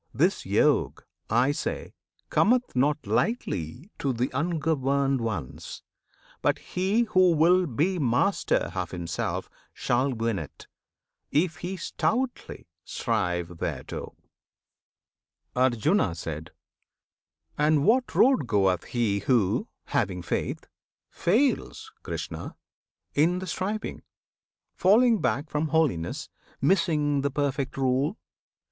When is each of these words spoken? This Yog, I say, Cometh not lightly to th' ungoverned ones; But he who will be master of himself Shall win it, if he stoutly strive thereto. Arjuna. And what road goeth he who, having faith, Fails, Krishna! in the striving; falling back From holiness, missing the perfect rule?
This 0.15 0.47
Yog, 0.47 1.03
I 1.29 1.51
say, 1.51 1.93
Cometh 2.31 2.75
not 2.75 3.05
lightly 3.05 3.91
to 3.99 4.11
th' 4.11 4.31
ungoverned 4.33 5.21
ones; 5.21 5.83
But 6.41 6.57
he 6.57 7.01
who 7.03 7.33
will 7.33 7.67
be 7.67 7.99
master 7.99 8.71
of 8.73 8.89
himself 8.89 9.47
Shall 9.75 10.11
win 10.11 10.39
it, 10.39 10.65
if 11.29 11.57
he 11.57 11.77
stoutly 11.77 12.65
strive 12.83 13.59
thereto. 13.59 14.15
Arjuna. 15.55 16.15
And 17.55 17.85
what 17.85 18.15
road 18.15 18.47
goeth 18.47 18.85
he 18.85 19.19
who, 19.19 19.67
having 19.85 20.23
faith, 20.23 20.65
Fails, 21.11 21.91
Krishna! 22.01 22.55
in 23.13 23.37
the 23.37 23.45
striving; 23.45 24.01
falling 24.73 25.21
back 25.21 25.47
From 25.51 25.67
holiness, 25.67 26.27
missing 26.59 27.21
the 27.21 27.29
perfect 27.29 27.77
rule? 27.77 28.17